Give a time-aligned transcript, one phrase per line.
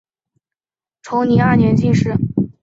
[1.03, 2.15] 崇宁二年进士。